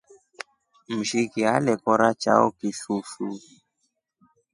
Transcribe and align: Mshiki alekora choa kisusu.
Mshiki 0.97 1.41
alekora 1.53 2.07
choa 2.21 2.47
kisusu. 2.57 3.27